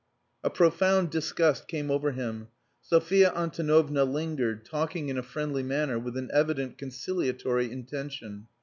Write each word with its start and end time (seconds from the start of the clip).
A 0.43 0.49
profound 0.49 1.11
disgust 1.11 1.67
came 1.67 1.91
over 1.91 2.13
him. 2.13 2.47
Sophia 2.81 3.31
Antonovna 3.35 4.03
lingered, 4.03 4.65
talking 4.65 5.09
in 5.09 5.17
a 5.19 5.21
friendly 5.21 5.61
manner 5.61 5.99
with 5.99 6.17
an 6.17 6.31
evident 6.33 6.79
conciliatory 6.79 7.71
intention. 7.71 8.47